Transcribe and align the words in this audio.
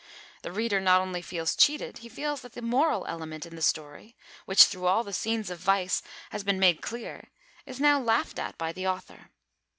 The 0.41 0.51
reader 0.51 0.79
not 0.81 1.01
only 1.01 1.21
feels 1.21 1.55
cheated; 1.55 1.99
he 1.99 2.09
feels 2.09 2.41
that 2.41 2.53
the 2.53 2.63
moral 2.63 3.05
element 3.05 3.45
in 3.45 3.55
the 3.55 3.61
story, 3.61 4.15
which 4.45 4.63
through 4.63 4.87
all 4.87 5.03
the 5.03 5.13
scenes 5.13 5.51
of 5.51 5.59
vice 5.59 6.01
has 6.31 6.43
been 6.43 6.57
made 6.59 6.81
clear, 6.81 7.27
is 7.67 7.79
now 7.79 7.99
laughed 7.99 8.39
at 8.39 8.57
by 8.57 8.71
the 8.71 8.87
author. 8.87 9.29